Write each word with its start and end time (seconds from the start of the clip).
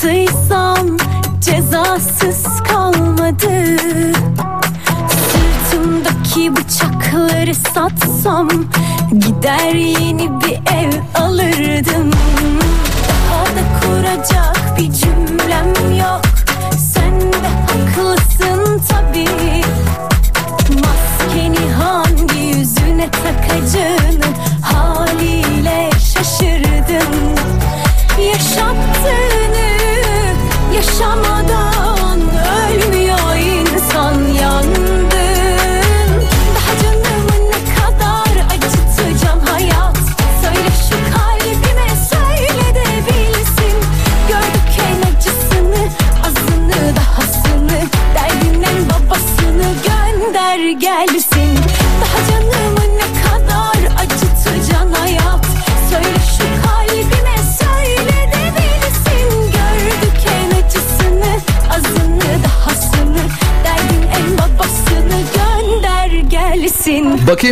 yaptıysam 0.00 0.96
cezasız 1.40 2.62
kalmadı. 2.62 3.76
Sırtımdaki 5.10 6.56
bıçakları 6.56 7.54
satsam 7.54 8.48
Gider 9.12 9.74
yeni 9.74 10.40
bir 10.40 10.74
ev 10.74 10.92
alırdım. 11.14 12.10
Daha 13.08 13.44
da 13.44 13.80
kuracak 13.80 14.78
bir 14.78 14.92
cümlem 14.92 15.39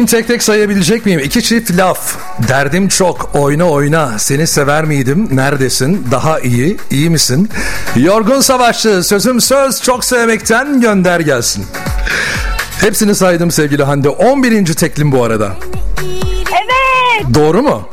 tek 0.08 0.28
tek 0.28 0.42
sayabilecek 0.42 1.06
miyim? 1.06 1.20
İki 1.24 1.42
çift 1.42 1.76
laf. 1.76 2.16
Derdim 2.48 2.88
çok. 2.88 3.30
Oyna 3.34 3.64
oyna. 3.70 4.18
Seni 4.18 4.46
sever 4.46 4.84
miydim? 4.84 5.28
Neredesin? 5.32 6.06
Daha 6.10 6.40
iyi. 6.40 6.76
İyi 6.90 7.10
misin? 7.10 7.50
Yorgun 7.96 8.40
savaşçı. 8.40 9.02
Sözüm 9.02 9.40
söz. 9.40 9.82
Çok 9.82 10.04
sevmekten 10.04 10.80
gönder 10.80 11.20
gelsin. 11.20 11.66
Hepsini 12.80 13.14
saydım 13.14 13.50
sevgili 13.50 13.82
Hande. 13.82 14.08
11. 14.08 14.64
teklim 14.74 15.12
bu 15.12 15.24
arada. 15.24 15.52
Evet 16.48 17.34
Doğru 17.34 17.62
mu? 17.62 17.88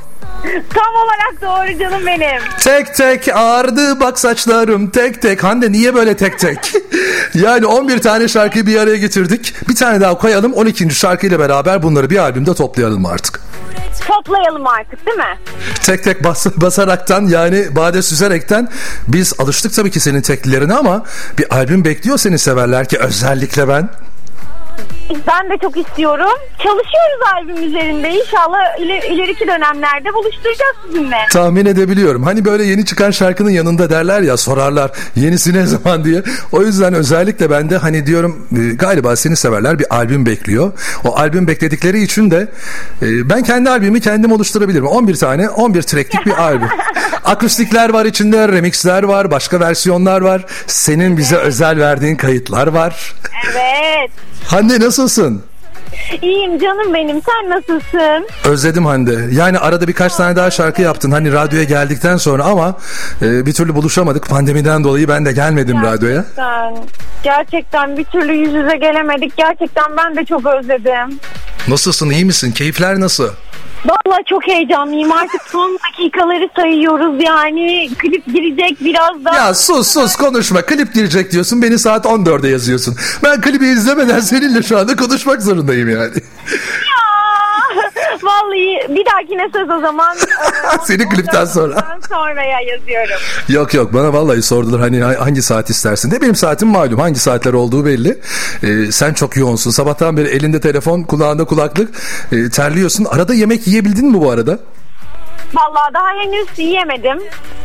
Tam 0.73 0.95
olarak 0.95 1.41
doğru 1.41 1.79
canım 1.79 2.05
benim. 2.05 2.41
Tek 2.59 2.95
tek 2.95 3.27
ağardı 3.35 3.99
bak 3.99 4.19
saçlarım 4.19 4.89
tek 4.89 5.21
tek. 5.21 5.43
Hande 5.43 5.71
niye 5.71 5.95
böyle 5.95 6.17
tek 6.17 6.39
tek? 6.39 6.73
yani 7.33 7.65
11 7.65 8.01
tane 8.01 8.27
şarkıyı 8.27 8.67
bir 8.67 8.79
araya 8.79 8.97
getirdik. 8.97 9.53
Bir 9.69 9.75
tane 9.75 10.01
daha 10.01 10.17
koyalım 10.17 10.53
12. 10.53 10.95
şarkıyla 10.95 11.39
beraber 11.39 11.83
bunları 11.83 12.09
bir 12.09 12.17
albümde 12.17 12.53
toplayalım 12.53 13.05
artık. 13.05 13.41
Toplayalım 14.07 14.67
artık 14.67 15.05
değil 15.05 15.17
mi? 15.17 15.39
Tek 15.83 16.03
tek 16.03 16.23
bas, 16.23 16.45
basaraktan 16.57 17.25
yani 17.25 17.75
bade 17.75 18.01
süzerekten 18.01 18.69
biz 19.07 19.33
alıştık 19.39 19.73
tabii 19.73 19.91
ki 19.91 19.99
senin 19.99 20.21
teklilerine 20.21 20.73
ama 20.73 21.03
bir 21.37 21.55
albüm 21.55 21.85
bekliyor 21.85 22.17
seni 22.17 22.39
severler 22.39 22.87
ki 22.87 22.97
özellikle 22.97 23.67
ben. 23.67 23.89
Ben 25.09 25.49
de 25.49 25.57
çok 25.61 25.77
istiyorum. 25.77 26.37
Çalışıyoruz 26.57 27.21
albüm 27.35 27.63
üzerinde. 27.67 28.09
İnşallah 28.09 28.79
iler- 28.79 29.03
ileriki 29.13 29.47
dönemlerde 29.47 30.13
buluşturacağız 30.13 30.75
sizinle. 30.85 31.17
Tahmin 31.31 31.65
edebiliyorum. 31.65 32.23
Hani 32.23 32.45
böyle 32.45 32.63
yeni 32.63 32.85
çıkan 32.85 33.11
şarkının 33.11 33.49
yanında 33.49 33.89
derler 33.89 34.21
ya 34.21 34.37
sorarlar 34.37 34.91
yenisi 35.15 35.53
ne 35.53 35.65
zaman 35.65 36.03
diye. 36.03 36.23
O 36.51 36.61
yüzden 36.61 36.93
özellikle 36.93 37.49
ben 37.49 37.69
de 37.69 37.77
hani 37.77 38.05
diyorum 38.05 38.47
e, 38.57 38.75
galiba 38.75 39.15
seni 39.15 39.35
severler 39.35 39.79
bir 39.79 39.95
albüm 39.95 40.25
bekliyor. 40.25 40.71
O 41.05 41.15
albüm 41.17 41.47
bekledikleri 41.47 42.01
için 42.03 42.31
de 42.31 42.47
e, 43.01 43.29
ben 43.29 43.43
kendi 43.43 43.69
albümü 43.69 43.99
kendim 44.01 44.31
oluşturabilirim. 44.31 44.87
11 44.87 45.15
tane 45.15 45.49
11 45.49 45.81
tracklik 45.81 46.25
bir 46.25 46.37
albüm. 46.43 46.69
Akustikler 47.25 47.89
var 47.89 48.05
içinde, 48.05 48.47
remixler 48.47 49.03
var, 49.03 49.31
başka 49.31 49.59
versiyonlar 49.59 50.21
var. 50.21 50.45
Senin 50.67 51.17
bize 51.17 51.35
özel 51.35 51.79
verdiğin 51.79 52.15
kayıtlar 52.15 52.67
var. 52.67 53.13
Evet. 53.51 54.11
Hande 54.47 54.79
nasılsın? 54.79 55.43
İyiyim 56.21 56.59
canım 56.59 56.93
benim. 56.93 57.21
Sen 57.21 57.49
nasılsın? 57.49 58.27
Özledim 58.49 58.85
Hande. 58.85 59.27
Yani 59.31 59.59
arada 59.59 59.87
birkaç 59.87 60.15
tane 60.15 60.35
daha 60.35 60.51
şarkı 60.51 60.81
yaptın. 60.81 61.11
Hani 61.11 61.31
radyoya 61.33 61.63
geldikten 61.63 62.17
sonra 62.17 62.43
ama 62.43 62.77
e, 63.21 63.45
bir 63.45 63.53
türlü 63.53 63.75
buluşamadık. 63.75 64.29
Pandemiden 64.29 64.83
dolayı 64.83 65.07
ben 65.07 65.25
de 65.25 65.31
gelmedim 65.31 65.81
radyoya. 65.83 66.25
Gerçekten, 66.35 66.75
gerçekten 67.23 67.97
bir 67.97 68.03
türlü 68.03 68.33
yüz 68.33 68.53
yüze 68.53 68.77
gelemedik. 68.77 69.37
Gerçekten 69.37 69.97
ben 69.97 70.15
de 70.15 70.25
çok 70.25 70.45
özledim. 70.45 71.19
Nasılsın? 71.67 72.09
iyi 72.09 72.25
misin? 72.25 72.51
Keyifler 72.51 72.99
nasıl? 72.99 73.29
Vallahi 73.85 74.23
çok 74.29 74.47
heyecanlıyım. 74.47 75.11
Artık 75.11 75.41
son 75.51 75.77
dakikaları 75.87 76.49
sayıyoruz 76.55 77.23
yani. 77.23 77.89
Klip 77.97 78.25
girecek 78.25 78.77
biraz 78.81 79.25
daha. 79.25 79.35
Ya 79.35 79.53
sus 79.53 79.87
sus 79.87 80.15
konuşma. 80.15 80.61
Klip 80.61 80.93
girecek 80.93 81.31
diyorsun. 81.31 81.61
Beni 81.61 81.79
saat 81.79 82.05
14'e 82.05 82.49
yazıyorsun. 82.49 82.95
Ben 83.23 83.41
klibi 83.41 83.65
izlemeden 83.65 84.19
seninle 84.19 84.63
şu 84.63 84.77
anda 84.77 84.95
konuşmak 84.95 85.41
zorundayım 85.41 85.89
yani. 85.89 86.13
Vallahi 88.23 88.95
bir 88.95 89.05
dahakine 89.05 89.49
söz 89.53 89.69
o 89.69 89.79
zaman. 89.81 90.17
e, 90.81 90.85
Seni 90.85 91.09
klipten 91.09 91.45
sonra. 91.45 91.73
ondan 91.73 91.99
sonraya 92.09 92.59
yazıyorum. 92.61 93.15
Yok 93.49 93.73
yok 93.73 93.93
bana 93.93 94.13
vallahi 94.13 94.41
sordular 94.41 94.81
hani 94.81 95.01
hangi 95.03 95.41
saat 95.41 95.69
istersin 95.69 96.11
de 96.11 96.21
benim 96.21 96.35
saatim 96.35 96.67
malum 96.67 96.99
hangi 96.99 97.19
saatler 97.19 97.53
olduğu 97.53 97.85
belli. 97.85 98.21
Ee, 98.63 98.91
sen 98.91 99.13
çok 99.13 99.37
yoğunsun 99.37 99.71
sabahtan 99.71 100.17
beri 100.17 100.27
elinde 100.27 100.59
telefon 100.61 101.03
kulağında 101.03 101.45
kulaklık 101.45 101.89
Ee, 102.31 102.49
terliyorsun. 102.49 103.05
Arada 103.05 103.33
yemek 103.33 103.67
yiyebildin 103.67 104.11
mi 104.11 104.19
bu 104.21 104.31
arada? 104.31 104.59
Vallahi 105.55 105.93
daha 105.93 106.07
henüz 106.07 106.59
yiyemedim. 106.59 107.19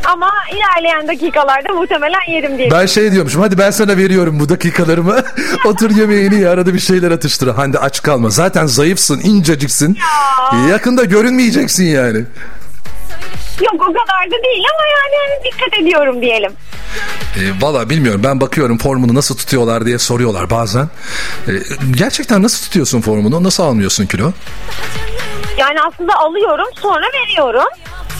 Ama 0.04 0.30
ilerleyen 0.52 1.08
dakikalarda 1.08 1.72
muhtemelen 1.72 2.30
yerim 2.32 2.58
diye. 2.58 2.70
Ben 2.70 2.86
şey 2.86 3.12
diyormuşum 3.12 3.42
hadi 3.42 3.58
ben 3.58 3.70
sana 3.70 3.96
veriyorum 3.96 4.40
bu 4.40 4.48
dakikalarımı. 4.48 5.16
Otur 5.64 5.90
yemeğini 5.90 6.40
ye 6.40 6.48
arada 6.48 6.74
bir 6.74 6.78
şeyler 6.78 7.10
atıştır. 7.10 7.48
Hande 7.54 7.78
aç 7.78 8.02
kalma. 8.02 8.30
Zaten 8.30 8.66
zayıfsın 8.66 9.20
inceciksin. 9.20 9.98
Yakında 10.70 11.04
görünmeyeceksin 11.04 11.84
yani. 11.84 12.18
Yok 13.60 13.74
o 13.74 13.86
kadar 13.92 14.26
da 14.26 14.44
değil 14.44 14.64
ama 14.74 14.86
yani 14.86 15.14
hani 15.28 15.44
dikkat 15.52 15.82
ediyorum 15.82 16.22
diyelim. 16.22 16.52
E, 17.36 17.62
Valla 17.62 17.90
bilmiyorum 17.90 18.20
ben 18.24 18.40
bakıyorum 18.40 18.78
formunu 18.78 19.14
nasıl 19.14 19.36
tutuyorlar 19.36 19.86
diye 19.86 19.98
soruyorlar 19.98 20.50
bazen. 20.50 20.88
E, 21.48 21.52
gerçekten 21.96 22.42
nasıl 22.42 22.64
tutuyorsun 22.64 23.00
formunu? 23.00 23.44
Nasıl 23.44 23.62
almıyorsun 23.62 24.06
kilo? 24.06 24.32
Yani 25.58 25.80
aslında 25.82 26.14
alıyorum 26.16 26.66
sonra 26.82 27.04
veriyorum. 27.22 27.68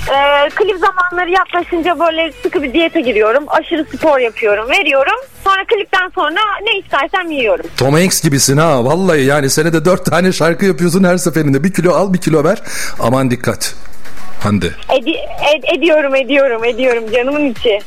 Ee, 0.09 0.49
klip 0.55 0.77
zamanları 0.79 1.31
yaklaşınca 1.31 1.99
böyle 1.99 2.33
sıkı 2.43 2.63
bir 2.63 2.73
diyete 2.73 3.01
giriyorum. 3.01 3.45
Aşırı 3.49 3.85
spor 3.97 4.19
yapıyorum, 4.19 4.71
veriyorum. 4.71 5.15
Sonra 5.45 5.65
klipten 5.65 6.11
sonra 6.15 6.41
ne 6.63 6.79
istersem 6.79 7.31
yiyorum. 7.31 7.67
Tom 7.77 7.95
Hanks 7.95 8.23
gibisin 8.23 8.57
ha 8.57 8.85
vallahi 8.85 9.23
yani 9.25 9.51
senede 9.51 9.85
dört 9.85 10.07
tane 10.07 10.33
şarkı 10.33 10.65
yapıyorsun 10.65 11.05
her 11.05 11.17
seferinde 11.17 11.65
bir 11.65 11.73
kilo 11.73 11.95
al 11.95 12.13
bir 12.13 12.19
kilo 12.21 12.45
ver 12.45 12.63
aman 13.01 13.31
dikkat 13.31 13.75
Hande. 14.43 14.67
Edi- 14.89 15.11
ed- 15.55 15.77
ediyorum, 15.79 16.15
ediyorum, 16.15 16.65
ediyorum 16.65 17.05
canımın 17.13 17.47
içi. 17.51 17.81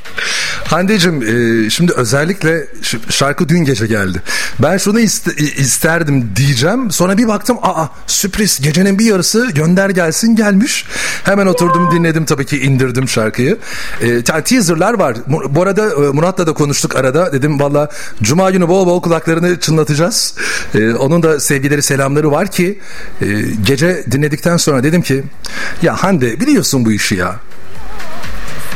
Hande'cim 0.73 1.23
e, 1.23 1.69
şimdi 1.69 1.93
özellikle 1.93 2.67
şarkı 3.09 3.49
dün 3.49 3.59
gece 3.63 3.87
geldi. 3.87 4.21
Ben 4.59 4.77
şunu 4.77 4.99
iste- 4.99 5.41
isterdim 5.41 6.29
diyeceğim. 6.35 6.91
Sonra 6.91 7.17
bir 7.17 7.27
baktım 7.27 7.57
aa 7.61 7.85
sürpriz 8.07 8.61
gecenin 8.61 8.99
bir 8.99 9.05
yarısı 9.05 9.51
gönder 9.51 9.89
gelsin 9.89 10.35
gelmiş. 10.35 10.85
Hemen 11.23 11.45
oturdum 11.45 11.91
dinledim 11.91 12.25
tabii 12.25 12.45
ki 12.45 12.59
indirdim 12.61 13.09
şarkıyı. 13.09 13.57
E, 14.01 14.23
teaserlar 14.23 14.93
var. 14.93 15.17
Bu 15.49 15.61
arada 15.61 15.89
e, 15.89 16.09
Murat'la 16.09 16.47
da 16.47 16.53
konuştuk 16.53 16.95
arada. 16.95 17.33
Dedim 17.33 17.59
valla 17.59 17.89
cuma 18.21 18.51
günü 18.51 18.67
bol 18.67 18.87
bol 18.87 19.01
kulaklarını 19.01 19.59
çınlatacağız. 19.59 20.35
E, 20.75 20.93
onun 20.93 21.23
da 21.23 21.39
sevgileri 21.39 21.81
selamları 21.81 22.31
var 22.31 22.51
ki 22.51 22.79
e, 23.21 23.25
gece 23.65 24.03
dinledikten 24.11 24.57
sonra 24.57 24.83
dedim 24.83 25.01
ki 25.01 25.23
ya 25.81 26.03
Hande 26.03 26.39
biliyorsun 26.39 26.85
bu 26.85 26.91
işi 26.91 27.15
ya. 27.15 27.35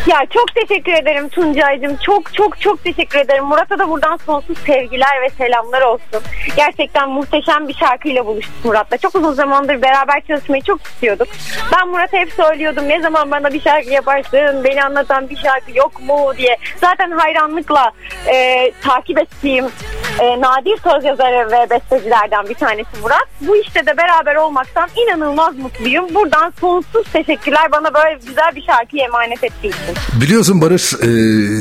Ya 0.08 0.26
çok 0.30 0.56
teşekkür 0.56 0.92
ederim 0.92 1.30
Tuncay'cığım. 1.30 1.98
Çok 1.98 2.34
çok 2.34 2.62
çok 2.62 2.84
teşekkür 2.84 3.20
ederim. 3.20 3.46
Murat'a 3.46 3.80
da 3.80 3.90
buradan 3.90 4.18
sonsuz 4.18 4.58
sevgiler 4.58 5.22
ve 5.22 5.30
selamlar 5.30 5.82
olsun. 5.82 6.22
Gerçekten 6.56 7.10
muhteşem 7.10 7.68
bir 7.68 7.74
şarkıyla 7.74 8.26
buluştuk 8.26 8.66
Murat'la. 8.66 8.98
Çok 8.98 9.16
uzun 9.16 9.34
zamandır 9.34 9.82
beraber 9.82 10.22
çalışmayı 10.28 10.64
çok 10.64 10.82
istiyorduk. 10.82 11.28
Ben 11.76 11.88
Murat'a 11.88 12.18
hep 12.18 12.34
söylüyordum 12.34 12.90
ne 12.90 13.02
zaman 13.02 13.32
bana 13.32 13.54
bir 13.54 13.62
şarkı 13.62 13.90
yaparsın, 13.90 14.64
beni 14.64 14.84
anlatan 14.84 15.30
bir 15.30 15.38
şarkı 15.38 15.78
yok 15.78 16.02
mu 16.02 16.34
diye. 16.38 16.58
Zaten 16.82 17.12
hayranlıkla 17.12 17.92
e, 18.28 18.72
takip 18.84 19.20
ettiğim 19.20 19.66
e, 20.20 20.42
nadir 20.42 20.78
söz 20.84 21.04
yazarı 21.04 21.52
ve 21.52 21.70
bestecilerden 21.70 22.50
bir 22.50 22.56
tanesi 22.56 23.02
Murat. 23.02 23.28
Bu 23.42 23.58
işte 23.58 23.86
de 23.86 23.98
beraber 23.98 24.36
olmaktan 24.36 24.90
inanılmaz 24.96 25.58
mutluyum. 25.58 26.16
Buradan 26.16 26.54
sonsuz 26.60 27.12
teşekkürler 27.14 27.72
bana 27.72 27.94
böyle 27.94 28.14
güzel 28.14 28.56
bir 28.56 28.64
şarkıyı 28.64 29.04
emanet 29.04 29.44
ettiği 29.44 29.68
için. 29.68 29.97
Biliyorsun 30.22 30.62
Barış 30.62 30.94
e, 30.94 30.98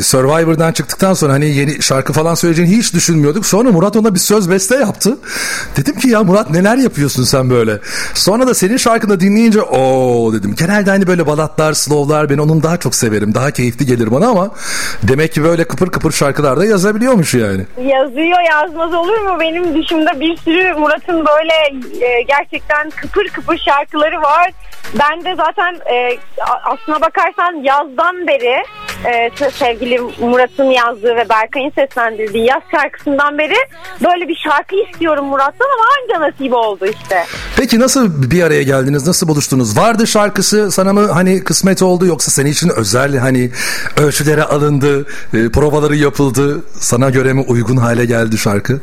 Survivor'dan 0.03 0.73
çıktıktan 0.73 1.15
sonra 1.15 1.33
hani 1.33 1.57
yeni 1.57 1.83
şarkı 1.83 2.13
falan 2.13 2.35
söyleyeceğini 2.35 2.77
hiç 2.77 2.95
düşünmüyorduk. 2.95 3.47
Sonra 3.47 3.71
Murat 3.71 3.97
ona 3.97 4.15
bir 4.15 4.19
söz 4.19 4.51
beste 4.51 4.77
yaptı. 4.77 5.19
Dedim 5.77 5.99
ki 5.99 6.09
ya 6.09 6.25
Murat 6.25 6.51
neler 6.51 6.77
yapıyorsun 6.77 7.25
sen 7.25 7.51
böyle. 7.51 7.79
Sonra 8.15 8.47
da 8.47 8.55
senin 8.55 8.77
şarkını 8.77 9.21
dinleyince 9.21 9.63
o 9.63 10.33
dedim. 10.33 10.55
Genelde 10.59 10.91
hani 10.91 11.07
böyle 11.07 11.27
balatlar, 11.27 11.73
slowlar 11.73 12.31
ben 12.31 12.39
onun 12.39 12.63
daha 12.63 12.77
çok 12.77 12.95
severim. 12.95 13.35
Daha 13.35 13.51
keyifli 13.51 13.87
gelir 13.87 14.11
bana 14.11 14.29
ama 14.29 14.51
demek 15.03 15.33
ki 15.33 15.45
böyle 15.45 15.65
kıpır 15.65 15.91
kıpır 15.91 16.13
şarkılarda 16.13 16.65
yazabiliyormuş 16.65 17.35
yani. 17.35 17.67
Yazıyor 17.83 18.41
yazmaz 18.51 18.95
olur 18.95 19.19
mu? 19.19 19.41
Benim 19.41 19.83
dışımda 19.83 20.21
bir 20.21 20.37
sürü 20.37 20.75
Murat'ın 20.75 21.25
böyle 21.27 21.55
e, 22.07 22.23
gerçekten 22.23 22.91
kıpır 22.91 23.29
kıpır 23.29 23.59
şarkıları 23.59 24.23
var. 24.23 24.51
Ben 24.99 25.25
de 25.25 25.35
zaten 25.35 25.75
e, 25.75 26.19
aslına 26.65 27.01
bakarsan 27.01 27.55
yazdan 27.63 28.26
beri 28.27 28.65
e, 29.05 29.11
se- 29.29 29.51
sevgili 29.51 30.01
Murat'ın 30.21 30.65
yazdığı 30.71 31.17
ve 31.17 31.29
Berkay'ın 31.29 31.71
seslendirdiği 31.71 32.45
yaz 32.45 32.63
şarkısından 32.71 33.39
beri 33.39 33.55
böyle 34.05 34.29
bir 34.29 34.37
şarkı 34.37 34.77
istiyorum 34.91 35.27
Murat'tan 35.27 35.67
ama 35.75 35.85
anca 36.03 36.27
nasip 36.31 36.55
oldu 36.55 36.87
işte. 36.87 37.25
Peki 37.57 37.81
nasıl 37.81 38.31
bir 38.31 38.43
araya 38.43 38.63
geldiniz? 38.63 39.07
Nasıl 39.07 39.29
buluştunuz? 39.29 39.77
Vardı 39.79 40.07
şarkısı 40.07 40.71
sana 40.71 40.93
mı 40.93 41.07
hani 41.13 41.45
kısmet 41.45 41.83
oldu 41.83 42.07
yoksa 42.07 42.31
senin 42.31 42.51
için 42.51 42.69
özel 42.77 43.17
hani 43.17 43.51
ölçülere 43.97 44.43
alındı, 44.43 45.07
e, 45.35 45.49
provaları 45.53 45.97
yapıldı, 45.97 46.63
sana 46.81 47.11
göre 47.11 47.33
mi 47.33 47.41
uygun 47.49 47.77
hale 47.77 48.05
geldi 48.05 48.39
şarkı? 48.39 48.81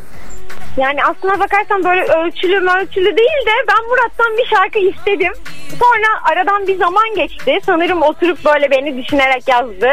Yani 0.78 1.04
aslına 1.04 1.40
bakarsan 1.40 1.84
böyle 1.84 2.02
ölçülü 2.02 2.70
ölçülü 2.70 3.18
değil 3.18 3.46
de 3.46 3.52
ben 3.68 3.90
Murat'tan 3.90 4.38
bir 4.38 4.46
şarkı 4.46 4.80
istedim. 4.80 5.34
Sonra 5.70 6.32
aradan 6.32 6.68
bir 6.68 6.78
zaman 6.78 7.16
geçti. 7.16 7.60
Sanırım 7.66 8.02
oturup 8.02 8.46
böyle 8.46 8.72
beni 8.72 9.04
düşünerek 9.04 9.48
yazdı. 9.48 9.90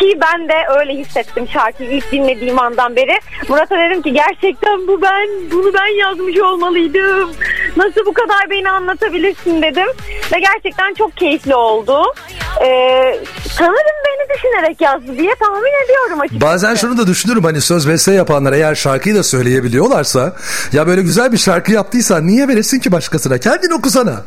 Ki 0.00 0.18
ben 0.20 0.48
de 0.48 0.54
öyle 0.78 0.92
hissettim 0.94 1.48
şarkıyı 1.52 1.90
ilk 1.90 2.12
dinlediğim 2.12 2.58
andan 2.58 2.96
beri. 2.96 3.18
Murat'a 3.48 3.78
dedim 3.78 4.02
ki 4.02 4.12
gerçekten 4.12 4.86
bu 4.88 5.02
ben, 5.02 5.28
bunu 5.52 5.74
ben 5.74 5.98
yazmış 5.98 6.40
olmalıydım. 6.40 7.30
Nasıl 7.76 8.06
bu 8.06 8.12
kadar 8.12 8.50
beni 8.50 8.70
anlatabilirsin 8.70 9.62
dedim. 9.62 9.88
Ve 10.32 10.40
gerçekten 10.40 10.94
çok 10.94 11.16
keyifli 11.16 11.54
oldu. 11.54 12.02
Ee, 12.60 13.20
sanırım 13.50 13.96
beni 14.06 14.36
düşünerek 14.36 14.80
yazdı 14.80 15.18
diye 15.18 15.34
tahmin 15.34 15.84
ediyorum 15.84 16.20
açıkçası. 16.20 16.52
Bazen 16.52 16.74
şunu 16.74 16.98
da 16.98 17.06
düşünürüm 17.06 17.44
hani 17.44 17.60
söz 17.60 17.88
beste 17.88 18.12
yapanlar 18.12 18.52
eğer 18.52 18.74
şarkıyı 18.74 19.14
da 19.14 19.22
söyleyebiliyorlarsa 19.22 20.15
ya 20.72 20.86
böyle 20.86 21.02
güzel 21.02 21.32
bir 21.32 21.38
şarkı 21.38 21.72
yaptıysan 21.72 22.26
niye 22.26 22.48
veresin 22.48 22.80
ki 22.80 22.92
başkasına? 22.92 23.38
Kendin 23.38 23.70
okusana. 23.70 24.22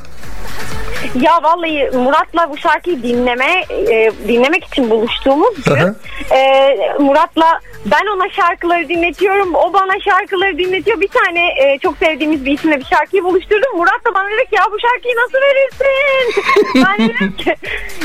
Ya 1.16 1.44
vallahi 1.44 1.90
Murat'la 1.94 2.50
bu 2.50 2.58
şarkıyı 2.58 3.04
dinleme 3.04 3.64
e, 3.70 4.12
dinlemek 4.28 4.64
için 4.66 4.90
buluştuğumuz 4.90 5.56
gün 5.64 5.96
e, 6.36 6.76
Murat'la 7.00 7.60
ben 7.86 8.06
ona 8.16 8.30
şarkıları 8.30 8.90
dinletiyorum. 8.90 9.56
O 9.56 9.74
bana 9.74 10.00
şarkıları 10.00 10.58
dinletiyor. 10.58 11.02
Bir 11.02 11.08
tane 11.08 11.40
e, 11.40 11.80
çok 11.80 11.98
sevdiğimiz 11.98 12.46
bir 12.46 12.52
isimle 12.52 12.80
bir 12.80 12.86
şarkıyı 12.86 13.24
buluşturdum. 13.24 13.78
Murat 13.78 14.06
da 14.06 14.14
bana 14.14 14.28
dedi 14.30 14.50
ki 14.50 14.56
ya 14.56 14.64
bu 14.72 14.78
şarkıyı 14.80 15.16
nasıl 15.16 15.38
verirsin? 15.38 16.44
ben 16.86 17.10
dedim 17.10 17.36
ki 17.38 17.56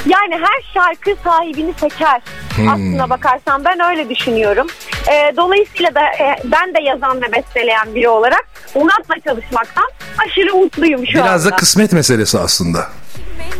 yani 0.06 0.34
her 0.34 0.72
şarkı 0.74 1.22
sahibini 1.24 1.74
seçer. 1.80 2.22
Aslına 2.58 3.10
bakarsan 3.10 3.64
ben 3.64 3.80
öyle 3.90 4.08
düşünüyorum. 4.08 4.66
E, 5.12 5.36
dolayısıyla 5.36 5.94
da 5.94 6.00
e, 6.00 6.36
ben 6.44 6.74
de 6.74 6.82
yazan 6.82 7.22
ve 7.22 7.32
besteleyen 7.32 7.94
biri 7.94 8.08
olarak 8.08 8.44
Murat'la 8.74 9.14
çalışmaktan 9.24 9.84
aşırı 10.26 10.54
mutluyum 10.54 11.06
şu 11.06 11.18
Biraz 11.18 11.44
da 11.44 11.48
anda. 11.48 11.56
kısmet 11.56 11.92
meselesi 11.92 12.38
aslında. 12.38 12.88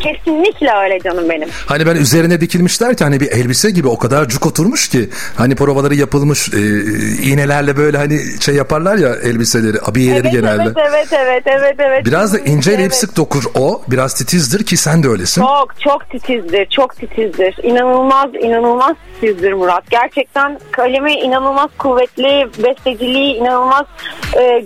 Kesinlikle 0.01 0.71
öyle 0.85 1.01
canım 1.01 1.29
benim. 1.31 1.49
Hani 1.67 1.87
ben 1.87 1.97
üzerine 1.97 2.41
dikilmiş 2.41 2.81
derken 2.81 3.07
hani 3.07 3.21
bir 3.21 3.31
elbise 3.31 3.71
gibi 3.71 3.89
o 3.89 3.99
kadar 3.99 4.29
cuk 4.29 4.47
oturmuş 4.47 4.89
ki 4.89 5.09
hani 5.37 5.55
provaları 5.55 5.95
yapılmış 5.95 6.49
e, 6.55 6.59
iğnelerle 7.23 7.77
böyle 7.77 7.99
hani 7.99 8.21
şey 8.41 8.55
yaparlar 8.55 8.97
ya 8.97 9.15
elbiseleri 9.15 9.77
abiyeleri 9.87 10.23
Evet, 10.23 10.33
genelde. 10.33 10.63
evet 10.63 10.77
evet 10.77 11.09
evet 11.13 11.43
evet 11.47 11.75
evet. 11.79 12.07
Biraz 12.07 12.35
da 12.35 12.39
ince 12.39 12.71
Evet. 12.71 12.81
elip 12.81 12.95
sık 12.95 13.17
dokur 13.17 13.45
o. 13.55 13.83
Biraz 13.89 14.15
titizdir 14.15 14.65
ki 14.67 14.77
sen 14.77 15.03
de 15.03 15.09
öylesin. 15.09 15.41
Çok 15.43 15.81
çok 15.81 16.11
titizdir, 16.11 16.67
çok 16.67 16.97
titizdir. 16.97 17.59
İnanılmaz, 17.63 18.31
inanılmaz 18.43 18.97
titizdir 19.21 19.53
Murat. 19.53 19.91
Gerçekten 19.91 20.59
kalemi 20.71 21.13
inanılmaz 21.13 21.71
kuvvetli, 21.79 22.47
besteciliği 22.65 23.35
inanılmaz, 23.35 23.87
e, 24.37 24.65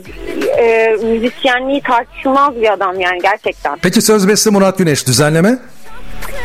e, 0.49 0.97
müzisyenliği 1.03 1.83
tartışılmaz 1.83 2.55
bir 2.56 2.73
adam 2.73 3.00
yani 3.00 3.19
gerçekten. 3.23 3.79
Peki 3.83 4.03
söz 4.03 4.29
beste 4.29 4.50
Murat 4.50 4.79
Güneş 4.79 5.06
düzenleme? 5.06 5.59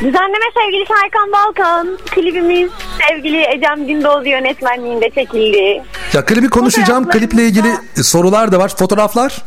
Düzenleme 0.02 0.46
sevgili 0.64 0.86
Serkan 0.86 1.32
Balkan, 1.32 1.98
klibimiz 2.12 2.72
sevgili 3.10 3.46
Ecem 3.56 3.88
Gündoğdu 3.88 4.30
yönetmenliğinde 4.30 5.10
çekildi. 5.10 5.84
Ya 6.14 6.26
klibi 6.26 6.50
konuşacağım. 6.50 7.10
Kliple 7.10 7.44
ilgili 7.44 7.70
sorular 8.04 8.52
da 8.52 8.60
var. 8.60 8.72
Fotoğraflar? 8.78 9.42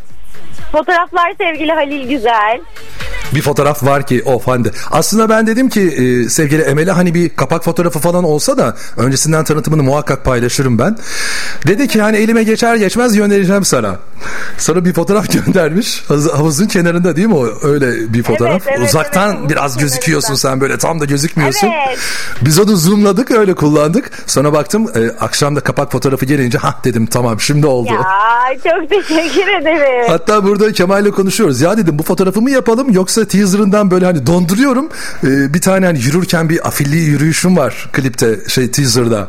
Fotoğraflar 0.72 1.32
sevgili 1.38 1.72
Halil 1.72 2.08
Güzel. 2.08 2.60
Bir 3.34 3.42
fotoğraf 3.42 3.84
var 3.84 4.06
ki 4.06 4.22
of 4.26 4.46
Hande. 4.46 4.70
Aslında 4.90 5.28
ben 5.28 5.46
dedim 5.46 5.68
ki 5.68 5.80
e, 5.82 6.28
sevgili 6.28 6.62
Emel'e 6.62 6.90
hani 6.92 7.14
bir 7.14 7.28
kapak 7.28 7.64
fotoğrafı 7.64 7.98
falan 7.98 8.24
olsa 8.24 8.58
da 8.58 8.76
öncesinden 8.96 9.44
tanıtımını 9.44 9.82
muhakkak 9.82 10.24
paylaşırım 10.24 10.78
ben. 10.78 10.96
Dedi 11.66 11.88
ki 11.88 12.02
hani 12.02 12.16
elime 12.16 12.42
geçer 12.42 12.76
geçmez 12.76 13.16
göndereceğim 13.16 13.64
sana. 13.64 13.96
Sonra 14.58 14.84
bir 14.84 14.92
fotoğraf 14.92 15.32
göndermiş. 15.46 16.02
Havuz- 16.08 16.32
Havuzun 16.32 16.66
kenarında 16.66 17.16
değil 17.16 17.26
mi 17.28 17.34
o? 17.34 17.46
Öyle 17.62 18.12
bir 18.14 18.22
fotoğraf. 18.22 18.62
evet, 18.66 18.88
Uzaktan 18.88 19.36
evet, 19.40 19.50
biraz 19.50 19.78
gözüküyorsun 19.78 20.26
kenarında. 20.26 20.48
sen 20.48 20.60
böyle 20.60 20.78
tam 20.78 21.00
da 21.00 21.04
gözükmüyorsun. 21.04 21.66
Evet. 21.88 21.98
Biz 22.42 22.58
onu 22.58 22.76
zoomladık 22.76 23.30
öyle 23.30 23.54
kullandık. 23.54 24.10
Sonra 24.26 24.52
baktım 24.52 24.90
e, 24.96 25.10
akşam 25.24 25.56
da 25.56 25.60
kapak 25.60 25.92
fotoğrafı 25.92 26.24
gelince 26.26 26.58
ha 26.58 26.74
dedim 26.84 27.06
tamam 27.06 27.40
şimdi 27.40 27.66
oldu. 27.66 27.92
Ya 27.92 28.58
çok 28.64 28.90
teşekkür 28.90 29.48
ederim. 29.60 30.04
Hatta 30.08 30.44
burada 30.44 30.72
Kemal'le 30.72 31.10
konuşuyoruz. 31.10 31.60
Ya 31.60 31.76
dedim 31.78 31.98
bu 31.98 32.02
fotoğrafı 32.02 32.42
mı 32.42 32.50
yapalım 32.50 32.90
yoksa 32.92 33.15
teaserından 33.24 33.90
böyle 33.90 34.06
hani 34.06 34.26
donduruyorum. 34.26 34.88
Ee, 35.24 35.54
bir 35.54 35.60
tane 35.60 35.86
hani 35.86 35.98
yürürken 35.98 36.48
bir 36.48 36.68
afilli 36.68 36.96
yürüyüşüm 36.96 37.56
var 37.56 37.88
klipte 37.92 38.48
şey 38.48 38.70
teaserda. 38.70 39.28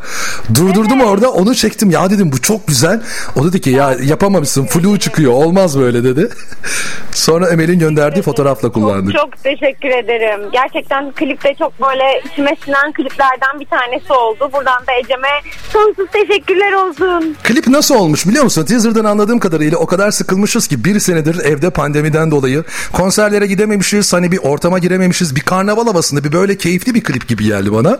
Durdurdum 0.55 1.01
orada 1.01 1.31
onu 1.31 1.55
çektim. 1.55 1.91
Ya 1.91 2.09
dedim 2.09 2.31
bu 2.31 2.41
çok 2.41 2.67
güzel. 2.67 3.01
O 3.35 3.45
dedi 3.45 3.61
ki 3.61 3.69
ya 3.69 3.95
yapamamışsın 4.03 4.65
flu 4.65 4.99
çıkıyor 4.99 5.33
olmaz 5.33 5.79
böyle 5.79 6.03
dedi. 6.03 6.29
Sonra 7.11 7.49
Emel'in 7.49 7.79
gönderdiği 7.79 8.21
fotoğrafla 8.21 8.71
kullandık. 8.71 9.13
Çok, 9.13 9.21
çok 9.21 9.43
teşekkür 9.43 9.89
ederim. 9.89 10.49
Gerçekten 10.51 11.11
klipte 11.11 11.55
çok 11.59 11.81
böyle 11.81 12.21
içime 12.31 12.55
sinen 12.65 12.93
kliplerden 12.93 13.59
bir 13.59 13.65
tanesi 13.65 14.13
oldu. 14.13 14.49
Buradan 14.53 14.87
da 14.87 14.93
Ecem'e 15.03 15.51
sonsuz 15.73 16.11
teşekkürler 16.11 16.71
olsun. 16.71 17.35
Klip 17.43 17.67
nasıl 17.67 17.95
olmuş 17.95 18.27
biliyor 18.27 18.43
musun? 18.43 18.65
Teaser'dan 18.65 19.05
anladığım 19.05 19.39
kadarıyla 19.39 19.77
o 19.77 19.85
kadar 19.85 20.11
sıkılmışız 20.11 20.67
ki 20.67 20.83
bir 20.83 20.99
senedir 20.99 21.45
evde 21.45 21.69
pandemiden 21.69 22.31
dolayı 22.31 22.63
konserlere 22.93 23.47
gidememişiz. 23.47 23.76
Hani 24.13 24.31
bir 24.31 24.37
ortama 24.37 24.79
girememişiz. 24.79 25.35
Bir 25.35 25.41
karnaval 25.41 25.87
havasında 25.87 26.23
bir 26.23 26.31
böyle 26.31 26.57
keyifli 26.57 26.95
bir 26.95 27.03
klip 27.03 27.27
gibi 27.27 27.43
geldi 27.43 27.73
bana. 27.73 27.99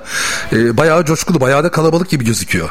Ee, 0.54 0.78
bayağı 0.78 1.06
coşkulu, 1.06 1.42
bayağı 1.42 1.64
da 1.64 1.72
kalabalık 1.72 2.10
gibi 2.10 2.26
gözüküyor. 2.26 2.70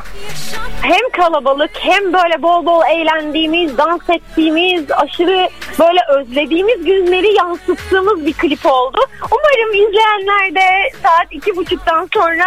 Hem 0.81 1.06
kalabalık 1.17 1.71
hem 1.75 2.13
böyle 2.13 2.43
bol 2.43 2.67
bol 2.67 2.83
eğlendiğimiz, 2.95 3.79
dans 3.79 4.01
ettiğimiz, 4.09 4.85
aşırı 4.91 5.49
böyle 5.79 6.01
özlediğimiz 6.19 6.85
günleri 6.85 7.35
yansıttığımız 7.37 8.27
bir 8.27 8.33
klip 8.33 8.67
oldu. 8.67 8.99
Umarım 9.31 9.71
izleyenler 9.75 10.55
de 10.55 10.97
saat 11.03 11.27
iki 11.31 11.57
buçuktan 11.57 12.09
sonra 12.15 12.45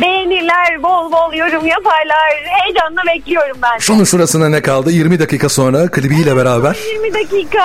beğenirler, 0.00 0.82
bol 0.82 1.12
bol 1.12 1.32
yorum 1.34 1.66
yaparlar. 1.66 2.30
Heyecanla 2.44 3.02
bekliyorum 3.14 3.56
ben. 3.62 3.78
Şunun 3.78 4.04
şurasına 4.04 4.48
ne 4.48 4.62
kaldı? 4.62 4.90
20 4.90 5.18
dakika 5.18 5.48
sonra 5.48 5.88
klibiyle 5.88 6.36
beraber. 6.36 6.76
20 6.92 7.14
dakika. 7.14 7.60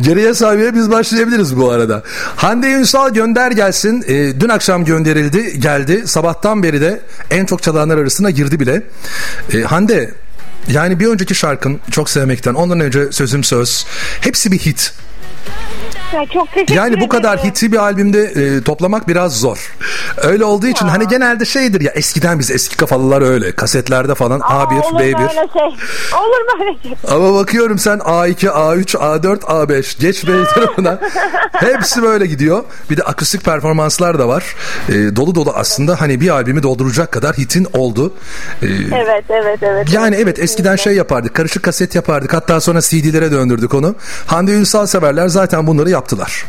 Geriye 0.00 0.34
sahibiye 0.34 0.74
biz 0.74 0.90
başlayabiliriz 0.90 1.60
bu 1.60 1.70
arada. 1.70 2.02
Hande 2.36 2.66
Ünsal 2.66 3.10
gönder 3.10 3.50
gelsin. 3.50 4.04
Ee, 4.08 4.40
dün 4.40 4.48
akşam 4.48 4.84
gönderildi, 4.84 5.60
geldi. 5.60 6.06
Sabahtan 6.06 6.62
beri 6.62 6.80
de 6.80 7.00
en 7.30 7.46
çok 7.46 7.62
çalanlar 7.62 7.98
arasına 7.98 8.30
girdi 8.30 8.60
bile. 8.60 8.82
Ee, 9.54 9.60
Hande 9.60 10.10
yani 10.68 11.00
bir 11.00 11.06
önceki 11.06 11.34
şarkın 11.34 11.80
çok 11.90 12.10
sevmekten 12.10 12.54
ondan 12.54 12.80
önce 12.80 13.12
sözüm 13.12 13.44
söz 13.44 13.86
hepsi 14.20 14.52
bir 14.52 14.58
hit. 14.58 14.92
Ya 16.14 16.26
çok 16.34 16.52
teşekkür 16.52 16.74
Yani 16.74 17.00
bu 17.00 17.08
kadar 17.08 17.34
ederim. 17.38 17.50
hiti 17.50 17.72
bir 17.72 17.76
albümde 17.76 18.22
e, 18.22 18.62
toplamak 18.62 19.08
biraz 19.08 19.40
zor. 19.40 19.72
Öyle 20.16 20.44
olduğu 20.44 20.66
için 20.66 20.88
hani 20.88 21.08
genelde 21.08 21.44
şeydir 21.44 21.80
ya 21.80 21.92
eskiden 21.92 22.38
biz 22.38 22.50
eski 22.50 22.76
kafalılar 22.76 23.22
öyle 23.22 23.52
kasetlerde 23.52 24.14
falan 24.14 24.40
Aa, 24.40 24.44
A1, 24.44 24.80
olur 24.82 24.92
mu 24.92 24.98
B1. 25.00 25.04
öyle 25.22 25.48
şey? 25.52 25.62
Olur 26.18 26.40
mu 26.40 26.60
öyle 26.60 26.78
şey? 26.82 27.16
Ama 27.16 27.34
bakıyorum 27.34 27.78
sen 27.78 27.98
A2, 27.98 28.46
A3, 28.48 28.84
A4, 28.96 29.38
A5 29.40 30.00
geç 30.00 30.26
B 30.26 30.44
tarafına. 30.54 30.98
Hepsi 31.52 32.02
böyle 32.02 32.26
gidiyor. 32.26 32.64
Bir 32.90 32.96
de 32.96 33.02
akustik 33.02 33.44
performanslar 33.44 34.18
da 34.18 34.28
var. 34.28 34.44
E, 34.88 34.92
dolu 35.16 35.34
dolu 35.34 35.50
aslında 35.54 36.00
hani 36.00 36.20
bir 36.20 36.28
albümü 36.28 36.62
dolduracak 36.62 37.12
kadar 37.12 37.36
hitin 37.36 37.66
oldu. 37.72 38.12
E, 38.62 38.66
Evet 38.92 39.24
evet 39.28 39.58
evet. 39.62 39.92
yani 39.92 40.16
evet 40.16 40.38
eskiden 40.38 40.76
şey 40.76 40.94
yapardık. 40.94 41.34
Karışık 41.34 41.62
kaset 41.62 41.94
yapardık. 41.94 42.34
Hatta 42.34 42.60
sonra 42.60 42.80
CD'lere 42.80 43.30
döndürdük 43.32 43.74
onu. 43.74 43.94
Hande 44.26 44.52
Ünsal 44.52 44.86
severler 44.86 45.28
zaten 45.28 45.66
bunları 45.66 45.90
yaptılar. 45.90 46.44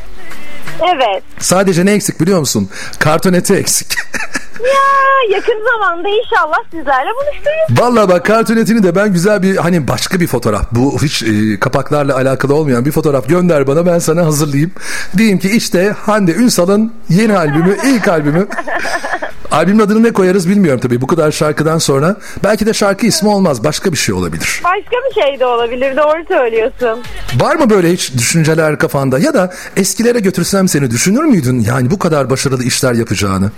Evet. 0.83 1.23
Sadece 1.39 1.85
ne 1.85 1.91
eksik 1.91 2.21
biliyor 2.21 2.39
musun? 2.39 2.69
Kartoneti 2.99 3.53
eksik. 3.53 3.87
Ya 4.63 5.35
yakın 5.35 5.59
zamanda 5.71 6.09
inşallah 6.09 6.57
sizlerle 6.71 7.09
buluştururuz. 7.09 7.81
Vallahi 7.81 8.09
bak 8.09 8.25
kartonetini 8.25 8.83
de 8.83 8.95
ben 8.95 9.13
güzel 9.13 9.43
bir 9.43 9.57
hani 9.57 9.87
başka 9.87 10.19
bir 10.19 10.27
fotoğraf 10.27 10.65
bu 10.71 10.97
hiç 11.01 11.23
e, 11.23 11.59
kapaklarla 11.59 12.15
alakalı 12.15 12.53
olmayan 12.55 12.85
bir 12.85 12.91
fotoğraf 12.91 13.29
gönder 13.29 13.67
bana 13.67 13.85
ben 13.85 13.99
sana 13.99 14.25
hazırlayayım. 14.25 14.71
Diyeyim 15.17 15.39
ki 15.39 15.49
işte 15.49 15.95
Hande 16.05 16.33
Ünsal'ın 16.33 16.93
yeni 17.09 17.37
albümü 17.37 17.77
ilk 17.85 18.07
albümü. 18.07 18.47
Albümün 19.51 19.79
adını 19.79 20.03
ne 20.03 20.13
koyarız 20.13 20.49
bilmiyorum 20.49 20.79
tabii 20.83 21.01
bu 21.01 21.07
kadar 21.07 21.31
şarkıdan 21.31 21.77
sonra. 21.77 22.15
Belki 22.43 22.65
de 22.65 22.73
şarkı 22.73 23.05
ismi 23.05 23.29
olmaz 23.29 23.63
başka 23.63 23.91
bir 23.91 23.97
şey 23.97 24.15
olabilir. 24.15 24.61
Başka 24.63 24.95
bir 25.09 25.21
şey 25.21 25.39
de 25.39 25.45
olabilir 25.45 25.97
doğru 25.97 26.25
söylüyorsun. 26.27 27.03
Var 27.39 27.55
mı 27.55 27.69
böyle 27.69 27.91
hiç 27.91 28.13
düşünceler 28.13 28.77
kafanda 28.77 29.19
ya 29.19 29.33
da 29.33 29.53
eskilere 29.77 30.19
götürsem 30.19 30.67
seni 30.67 30.91
düşünür 30.91 31.23
müydün 31.23 31.59
yani 31.59 31.91
bu 31.91 31.99
kadar 31.99 32.29
başarılı 32.29 32.63
işler 32.63 32.93
yapacağını? 32.93 33.51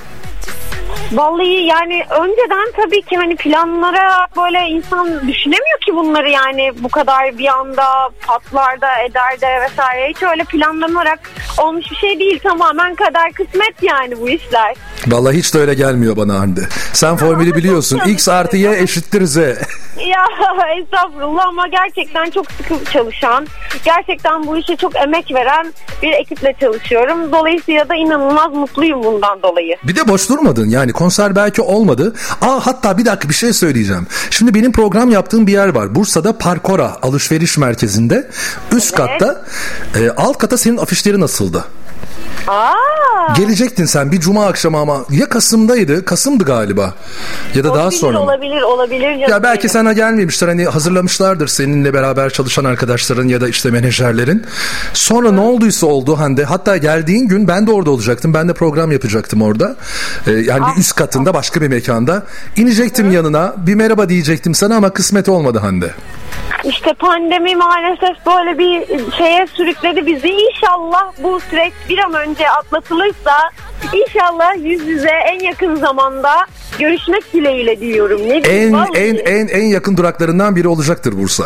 Vallahi 1.12 1.66
yani 1.66 2.04
önceden 2.22 2.72
tabii 2.76 3.02
ki 3.02 3.18
hani 3.18 3.36
planlara 3.36 4.28
böyle 4.38 4.60
insan 4.70 5.08
düşünemiyor 5.28 5.80
ki 5.86 5.96
bunları 5.96 6.30
yani 6.30 6.72
bu 6.80 6.90
kadar 6.90 7.38
bir 7.38 7.48
anda 7.48 7.86
patlar 8.28 8.82
da 8.82 8.88
eder 9.10 9.42
de 9.42 9.62
vesaire. 9.62 10.10
Hiç 10.10 10.24
öyle 10.24 10.44
planlanarak 10.44 11.20
olmuş 11.58 11.92
bir 11.92 11.96
şey 11.96 12.20
değil. 12.20 12.40
Tamamen 12.40 12.96
kader 12.96 13.34
kısmet 13.34 13.84
yani 13.84 14.22
bu 14.22 14.30
işler. 14.30 14.76
Vallahi 15.08 15.38
hiç 15.38 15.54
de 15.54 15.60
öyle 15.60 15.74
gelmiyor 15.74 16.18
bana 16.18 16.40
Hande. 16.40 16.62
Sen 16.94 17.16
formülü 17.16 17.56
biliyorsun. 17.56 18.02
X 18.08 18.30
artı 18.30 18.58
Y 18.58 18.82
eşittir 18.82 19.26
Z. 19.26 19.38
Ya 19.38 20.26
estağfurullah 20.82 21.48
ama 21.48 21.68
gerçekten 21.68 22.30
çok 22.30 22.52
sıkı 22.52 22.86
çalışan, 22.92 23.48
gerçekten 23.86 24.48
bu 24.48 24.58
işe 24.58 24.76
çok 24.76 24.96
emek 24.96 25.34
veren 25.34 25.74
bir 26.02 26.12
ekiple 26.12 26.54
çalışıyorum. 26.60 27.32
Dolayısıyla 27.32 27.90
da 27.90 27.96
inanılmaz 27.96 28.54
mutluyum 28.54 29.04
bundan 29.04 29.44
dolayı. 29.44 29.76
Bir 29.84 29.96
de 29.96 30.08
boş 30.08 30.30
durmadın 30.30 30.70
yani 30.70 30.92
konser 30.96 31.36
belki 31.36 31.62
olmadı. 31.62 32.14
Aa 32.42 32.66
hatta 32.66 32.98
bir 32.98 33.06
dakika 33.06 33.30
bir 33.30 33.34
şey 33.34 33.54
söyleyeceğim. 33.54 34.08
Şimdi 34.30 34.54
benim 34.54 34.72
program 34.72 35.12
yaptığım 35.12 35.48
bir 35.48 35.52
yer 35.52 35.68
var. 35.68 35.96
Bursa'da 35.96 36.38
Parkora 36.38 36.98
alışveriş 37.02 37.58
merkezinde. 37.58 38.30
Üst 38.72 38.96
katta 38.96 39.46
e, 39.96 40.10
alt 40.10 40.38
kata 40.38 40.58
senin 40.58 40.78
afişlerin 40.78 41.22
asıldı. 41.22 41.66
Aa, 42.48 42.74
Gelecektin 43.34 43.86
sen 43.86 44.12
bir 44.12 44.20
cuma 44.20 44.46
akşamı 44.46 44.78
ama 44.78 45.06
ya 45.10 45.30
Kasım'daydı. 45.30 46.06
Kasım'dı 46.06 46.44
galiba. 46.44 46.94
Ya 47.56 47.64
da 47.64 47.68
daha 47.68 47.84
olabilir, 47.84 48.00
sonra. 48.00 48.18
mı? 48.18 48.24
olabilir, 48.24 48.62
olabilir. 48.62 49.28
Ya 49.30 49.44
belki 49.44 49.64
benim. 49.64 49.70
sana 49.70 49.94
gelmemiştir 49.94 50.48
hani 50.48 50.66
hazırlamışlardır 50.66 51.48
seninle 51.48 51.94
beraber 51.94 52.30
çalışan 52.30 52.66
arkadaşların 52.66 53.28
ya 53.28 53.42
da 53.42 53.48
işte 53.48 53.72
menajerlerin. 53.72 54.46
Sonra 54.94 55.32
ne 55.32 55.40
olduysa 55.40 55.88
oldu 55.88 56.20
Hande. 56.20 56.44
Hatta 56.46 56.78
geldiğin 56.78 57.28
gün 57.28 57.48
ben 57.48 57.68
de 57.68 57.72
orada 57.72 57.92
olacaktım. 57.92 58.34
Ben 58.34 58.48
de 58.48 58.54
program 58.54 58.92
yapacaktım 58.92 59.42
orada. 59.42 59.76
Ee, 60.28 60.32
yani 60.32 60.64
bir 60.76 60.82
üst 60.82 60.96
katında 60.96 61.34
başka 61.34 61.62
bir 61.62 61.68
mekanda. 61.68 62.24
İnecektim 62.56 63.12
yanına 63.12 63.54
bir 63.58 63.76
merhaba 63.76 64.10
diyecektim 64.10 64.56
sana 64.56 64.76
ama 64.76 64.90
kısmet 64.90 65.30
olmadı 65.30 65.60
Hande. 65.60 65.92
İşte 66.64 66.94
pandemi 66.94 67.56
maalesef 67.56 68.26
böyle 68.26 68.58
bir 68.58 68.88
şeye 69.18 69.48
sürükledi 69.48 70.06
bizi. 70.06 70.28
İnşallah 70.30 71.12
bu 71.24 71.40
süreç 71.40 71.74
bir 71.90 71.98
an 71.98 72.14
önce 72.14 72.50
atlatılırsa 72.50 73.34
inşallah 73.94 74.56
yüz 74.58 74.88
yüze 74.88 75.10
en 75.10 75.40
yakın 75.40 75.76
zamanda 75.76 76.32
görüşmek 76.80 77.34
dileğiyle 77.34 77.80
diyorum. 77.80 78.22
Ne 78.30 78.38
En 78.38 78.74
vallahi. 78.74 78.90
en 78.98 79.16
en 79.16 79.48
en 79.48 79.64
yakın 79.66 79.98
duraklarından 79.98 80.56
biri 80.56 80.68
olacaktır 80.68 81.14
Bursa. 81.18 81.46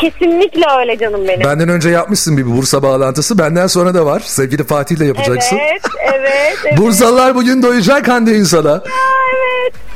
Kesinlikle 0.00 0.64
öyle 0.78 0.98
canım 0.98 1.28
benim. 1.28 1.44
Benden 1.44 1.68
önce 1.68 1.88
yapmışsın 1.88 2.36
bir 2.36 2.46
Bursa 2.56 2.82
bağlantısı. 2.82 3.38
Benden 3.38 3.66
sonra 3.66 3.94
da 3.94 4.06
var. 4.06 4.22
Sevgili 4.24 4.64
Fatih'le 4.64 5.00
yapacaksın. 5.04 5.56
Evet, 5.56 5.82
evet, 6.14 6.58
evet. 6.64 6.78
Bursalılar 6.78 7.34
bugün 7.34 7.62
doyacak 7.62 8.08
Hande 8.08 8.30
Ünsal'a. 8.30 8.82
evet. 8.84 9.45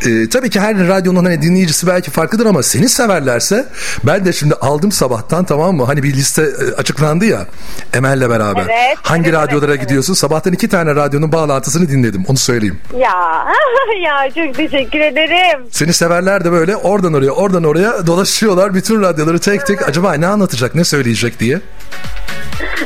Ee, 0.07 0.29
tabii 0.29 0.51
ki 0.51 0.61
her 0.61 0.89
radyonun 0.89 1.25
hani 1.25 1.43
dinleyicisi 1.43 1.87
belki 1.87 2.11
farklıdır 2.11 2.47
ama 2.47 2.63
seni 2.63 2.89
severlerse 2.89 3.67
ben 4.05 4.25
de 4.25 4.33
şimdi 4.33 4.55
aldım 4.55 4.93
sabahtan 4.93 5.45
tamam 5.45 5.77
mı? 5.77 5.85
Hani 5.85 6.03
bir 6.03 6.15
liste 6.15 6.43
e, 6.43 6.75
açıklandı 6.75 7.25
ya 7.25 7.47
Emel'le 7.95 8.31
beraber. 8.31 8.63
Evet, 8.63 8.99
Hangi 9.03 9.31
evet, 9.31 9.39
radyolara 9.39 9.71
evet, 9.71 9.83
gidiyorsun? 9.83 10.15
Sabahtan 10.15 10.53
iki 10.53 10.69
tane 10.69 10.95
radyonun 10.95 11.33
bağlantısını 11.33 11.89
dinledim. 11.89 12.25
Onu 12.29 12.37
söyleyeyim. 12.37 12.81
Ya, 12.99 13.47
ya 14.05 14.31
çok 14.35 14.55
teşekkür 14.55 15.01
ederim. 15.01 15.67
Seni 15.71 15.93
severler 15.93 16.45
de 16.45 16.53
böyle 16.53 16.77
oradan 16.77 17.15
oraya 17.15 17.31
oradan 17.31 17.65
oraya 17.65 18.07
dolaşıyorlar. 18.07 18.75
Bütün 18.75 19.03
radyoları 19.03 19.39
tek 19.39 19.67
tek 19.67 19.89
acaba 19.89 20.15
ne 20.15 20.27
anlatacak 20.27 20.75
ne 20.75 20.85
söyleyecek 20.85 21.41
diye. 21.41 21.61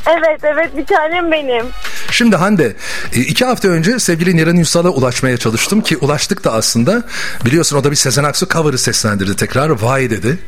Evet, 0.06 0.40
evet 0.42 0.76
bir 0.76 0.86
tanem 0.86 1.32
benim. 1.32 1.66
Şimdi 2.14 2.36
Hande 2.36 2.72
e, 3.12 3.20
iki 3.20 3.44
hafta 3.44 3.68
önce 3.68 3.98
sevgili 3.98 4.36
Niran 4.36 4.56
Ünsal'a 4.56 4.88
ulaşmaya 4.88 5.36
çalıştım 5.36 5.80
ki 5.80 5.96
ulaştık 5.96 6.44
da 6.44 6.52
aslında. 6.52 7.02
Biliyorsun 7.44 7.76
o 7.76 7.84
da 7.84 7.90
bir 7.90 7.96
Sezen 7.96 8.24
Aksu 8.24 8.48
cover'ı 8.48 8.78
seslendirdi 8.78 9.36
tekrar. 9.36 9.70
Vay 9.70 10.10
dedi. 10.10 10.38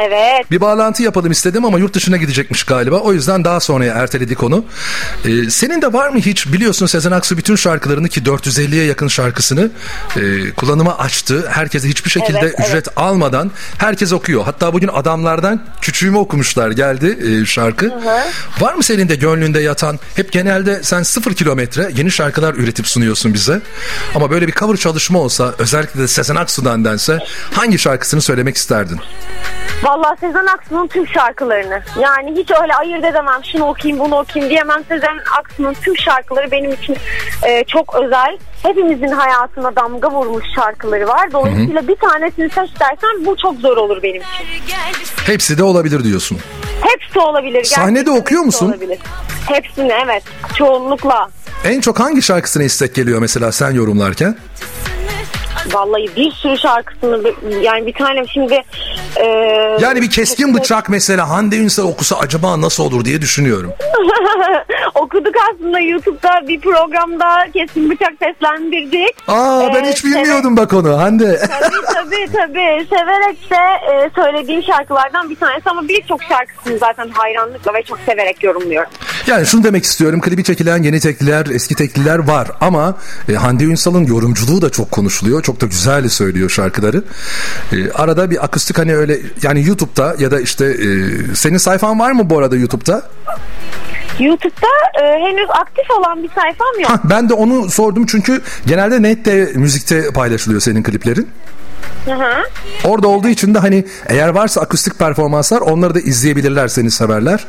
Evet. 0.00 0.50
Bir 0.50 0.60
bağlantı 0.60 1.02
yapalım 1.02 1.32
istedim 1.32 1.64
ama 1.64 1.78
yurt 1.78 1.94
dışına 1.94 2.16
gidecekmiş 2.16 2.64
galiba. 2.64 2.96
O 2.96 3.12
yüzden 3.12 3.44
daha 3.44 3.60
sonraya 3.60 3.94
erteledik 3.94 4.42
onu. 4.42 4.64
Ee, 5.24 5.50
senin 5.50 5.82
de 5.82 5.92
var 5.92 6.08
mı 6.08 6.18
hiç 6.18 6.52
biliyorsun 6.52 6.86
Sezen 6.86 7.10
Aksu 7.10 7.36
bütün 7.36 7.56
şarkılarını 7.56 8.08
ki 8.08 8.20
450'ye 8.20 8.84
yakın 8.84 9.08
şarkısını 9.08 9.70
e, 10.16 10.50
kullanıma 10.50 10.98
açtı. 10.98 11.48
Herkese 11.50 11.88
hiçbir 11.88 12.10
şekilde 12.10 12.38
Evet, 12.38 12.54
evet. 12.58 12.68
ücret 12.68 12.88
almadan 12.96 13.50
herkes 13.78 14.12
okuyor. 14.12 14.44
Hatta 14.44 14.72
bugün 14.72 14.88
adamlardan 14.88 15.64
küçüğümü 15.80 16.18
okumuşlar 16.18 16.70
geldi 16.70 17.18
e, 17.42 17.46
şarkı. 17.46 17.92
Var 18.60 18.74
mı 18.74 18.82
senin 18.82 19.08
de 19.08 19.14
gönlünde 19.16 19.60
yatan 19.60 19.98
hep 20.14 20.32
genelde 20.32 20.82
sen 20.94 21.02
sıfır 21.02 21.34
kilometre 21.34 21.90
yeni 21.96 22.10
şarkılar 22.10 22.54
üretip 22.54 22.86
sunuyorsun 22.86 23.34
bize. 23.34 23.60
Ama 24.14 24.30
böyle 24.30 24.46
bir 24.46 24.52
cover 24.52 24.76
çalışma 24.76 25.18
olsa 25.18 25.54
özellikle 25.58 26.00
de 26.00 26.08
Sezen 26.08 26.36
Aksu'dan 26.36 26.84
dense 26.84 27.18
hangi 27.52 27.78
şarkısını 27.78 28.20
söylemek 28.20 28.56
isterdin? 28.56 29.00
Vallahi 29.82 30.20
Sezen 30.20 30.46
Aksu'nun 30.46 30.86
tüm 30.86 31.08
şarkılarını. 31.08 31.82
Yani 32.00 32.40
hiç 32.40 32.50
öyle 32.62 32.74
ayırt 32.74 33.04
edemem. 33.04 33.40
Şunu 33.52 33.64
okuyayım 33.64 34.04
bunu 34.04 34.18
okuyayım 34.18 34.50
diyemem. 34.50 34.84
Sezen 34.88 35.18
Aksu'nun 35.38 35.74
tüm 35.74 35.96
şarkıları 35.96 36.50
benim 36.50 36.72
için 36.72 36.96
e, 37.42 37.64
çok 37.64 37.94
özel. 37.94 38.38
Hepimizin 38.62 39.12
hayatına 39.12 39.76
damga 39.76 40.10
vurmuş 40.10 40.44
şarkıları 40.56 41.08
var. 41.08 41.32
Dolayısıyla 41.32 41.88
bir 41.88 41.96
tanesini 41.96 42.50
seç 42.50 42.80
dersen 42.80 43.26
bu 43.26 43.36
çok 43.36 43.60
zor 43.60 43.76
olur 43.76 44.02
benim 44.02 44.22
için. 44.22 44.46
Hepsi 45.26 45.58
de 45.58 45.62
olabilir 45.62 46.04
diyorsun. 46.04 46.38
Hepsi 46.80 47.18
olabilir. 47.18 47.64
Sahnede 47.64 47.92
Gerçekten 47.92 48.20
okuyor 48.20 48.44
hepsi 48.44 48.46
musun? 48.46 48.68
Olabilir. 48.68 48.98
Hepsini 49.46 49.92
evet. 50.04 50.22
Çoğunlukla. 50.56 51.30
En 51.64 51.80
çok 51.80 52.00
hangi 52.00 52.22
şarkısına 52.22 52.62
istek 52.62 52.94
geliyor 52.94 53.18
mesela 53.20 53.52
sen 53.52 53.70
yorumlarken? 53.70 54.36
Vallahi 55.72 56.16
bir 56.16 56.30
sürü 56.30 56.58
şarkısını 56.58 57.32
yani 57.62 57.86
bir 57.86 57.92
tane 57.92 58.26
şimdi 58.26 58.62
e, 59.16 59.26
Yani 59.80 60.02
bir 60.02 60.10
keskin 60.10 60.54
bıçak 60.54 60.88
mesela 60.88 61.28
Hande 61.30 61.56
Ünsal 61.56 61.88
okusa 61.88 62.16
acaba 62.18 62.60
nasıl 62.60 62.84
olur 62.84 63.04
diye 63.04 63.20
düşünüyorum. 63.20 63.70
okuduk 64.94 65.34
aslında 65.52 65.80
YouTube'da 65.80 66.48
bir 66.48 66.60
programda 66.60 67.46
kesin 67.52 67.90
bıçak 67.90 68.12
seslendirdik. 68.22 69.14
Aa 69.28 69.74
ben 69.74 69.84
Ee, 69.84 69.90
hiç 69.90 70.04
bilmiyordum 70.04 70.56
bak 70.56 70.72
onu 70.72 70.98
Hande. 70.98 71.38
Tabii 71.38 71.84
tabii 71.94 72.26
tabii. 72.32 72.86
Severek 72.90 73.50
de 73.50 73.92
e, 73.92 74.10
söylediğim 74.14 74.62
şarkılardan 74.62 75.30
bir 75.30 75.36
tanesi 75.36 75.70
ama 75.70 75.88
birçok 75.88 76.22
şarkısını 76.22 76.78
zaten 76.78 77.08
hayranlıkla 77.08 77.74
ve 77.74 77.82
çok 77.82 77.98
severek 78.06 78.44
yorumluyorum. 78.44 78.90
Yani 79.26 79.46
şunu 79.46 79.64
demek 79.64 79.84
istiyorum 79.84 80.20
klibi 80.20 80.44
çekilen 80.44 80.82
yeni 80.82 81.00
tekliler 81.00 81.46
eski 81.46 81.74
tekliler 81.74 82.18
var 82.28 82.48
ama 82.60 82.94
e, 83.28 83.32
Hande 83.32 83.64
Ünsal'ın 83.64 84.06
yorumculuğu 84.06 84.62
da 84.62 84.70
çok 84.70 84.90
konuşuluyor. 84.90 85.42
Çok 85.42 85.53
da 85.60 85.66
güzel 85.66 86.08
söylüyor 86.08 86.50
şarkıları. 86.50 87.02
E, 87.72 87.90
arada 87.90 88.30
bir 88.30 88.44
akustik 88.44 88.78
hani 88.78 88.96
öyle 88.96 89.18
yani 89.42 89.66
YouTube'da 89.66 90.14
ya 90.18 90.30
da 90.30 90.40
işte 90.40 90.66
e, 90.66 90.88
senin 91.34 91.58
sayfan 91.58 92.00
var 92.00 92.12
mı 92.12 92.30
bu 92.30 92.38
arada 92.38 92.56
YouTube'da? 92.56 93.02
YouTube'da 94.18 95.02
e, 95.04 95.20
henüz 95.20 95.50
aktif 95.50 95.90
olan 95.98 96.22
bir 96.22 96.28
sayfam 96.28 96.80
yok. 96.80 96.90
Hah, 96.90 96.98
ben 97.04 97.28
de 97.28 97.34
onu 97.34 97.70
sordum 97.70 98.06
çünkü 98.06 98.42
genelde 98.66 99.02
nette 99.02 99.52
müzikte 99.54 100.10
paylaşılıyor 100.10 100.60
senin 100.60 100.82
kliplerin. 100.82 101.28
Hı 102.04 102.12
hı. 102.14 102.42
Orada 102.84 103.08
olduğu 103.08 103.28
için 103.28 103.54
de 103.54 103.58
hani 103.58 103.84
eğer 104.06 104.28
varsa 104.28 104.60
akustik 104.60 104.98
performanslar 104.98 105.60
onları 105.60 105.94
da 105.94 106.00
izleyebilirler 106.00 106.68
seni 106.68 106.90
severler. 106.90 107.46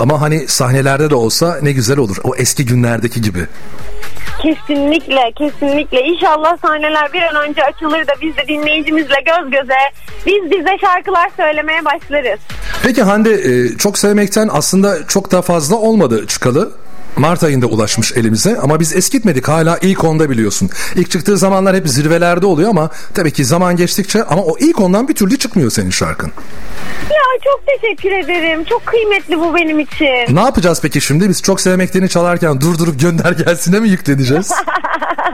Ama 0.00 0.20
hani 0.20 0.48
sahnelerde 0.48 1.10
de 1.10 1.14
olsa 1.14 1.58
ne 1.62 1.72
güzel 1.72 1.98
olur. 1.98 2.16
O 2.24 2.34
eski 2.34 2.66
günlerdeki 2.66 3.22
gibi. 3.22 3.46
Kesinlikle 4.42 5.32
kesinlikle. 5.38 6.02
İnşallah 6.02 6.56
sahneler 6.62 7.12
bir 7.12 7.22
an 7.22 7.48
önce 7.48 7.64
açılır 7.64 8.06
da 8.06 8.12
biz 8.22 8.36
de 8.36 8.48
dinleyicimizle 8.48 9.16
göz 9.26 9.50
göze 9.50 9.74
biz 10.26 10.50
bize 10.50 10.78
şarkılar 10.80 11.30
söylemeye 11.36 11.84
başlarız. 11.84 12.40
Peki 12.82 13.02
Hande 13.02 13.34
e, 13.34 13.76
çok 13.78 13.98
sevmekten 13.98 14.48
aslında 14.52 15.06
çok 15.06 15.32
da 15.32 15.42
fazla 15.42 15.76
olmadı 15.76 16.26
çıkalı. 16.26 16.72
Mart 17.16 17.42
ayında 17.44 17.66
ulaşmış 17.66 18.12
elimize 18.12 18.58
ama 18.58 18.80
biz 18.80 18.96
eskitmedik 18.96 19.48
hala 19.48 19.78
ilk 19.82 20.04
onda 20.04 20.30
biliyorsun. 20.30 20.70
İlk 20.94 21.10
çıktığı 21.10 21.38
zamanlar 21.38 21.76
hep 21.76 21.88
zirvelerde 21.88 22.46
oluyor 22.46 22.70
ama 22.70 22.90
tabii 23.14 23.32
ki 23.32 23.44
zaman 23.44 23.76
geçtikçe 23.76 24.24
ama 24.24 24.42
o 24.42 24.58
ilk 24.58 24.80
ondan 24.80 25.08
bir 25.08 25.14
türlü 25.14 25.38
çıkmıyor 25.38 25.70
senin 25.70 25.90
şarkın. 25.90 26.32
Ya 27.10 27.40
çok 27.44 27.62
teşekkür 27.66 28.12
ederim. 28.12 28.64
Çok 28.64 28.86
kıymetli 28.86 29.38
bu 29.38 29.54
benim 29.54 29.80
için. 29.80 30.36
Ne 30.36 30.40
yapacağız 30.40 30.78
peki 30.82 31.00
şimdi? 31.00 31.28
Biz 31.28 31.42
çok 31.42 31.60
sevmeklerini 31.60 32.08
çalarken 32.08 32.60
durdurup 32.60 33.00
gönder 33.00 33.32
gelsine 33.32 33.80
mi 33.80 33.88
yükleneceğiz? 33.88 34.50